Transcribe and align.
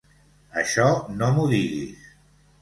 Això 0.61 0.85
no 1.19 1.29
m'ho 1.37 1.45
diguis. 1.53 2.11